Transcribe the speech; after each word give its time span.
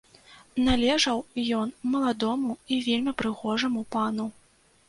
Належаў 0.67 1.19
ён 1.59 1.75
маладому 1.97 2.57
і 2.77 2.81
вельмі 2.89 3.15
прыгожаму 3.23 3.81
пану. 3.99 4.31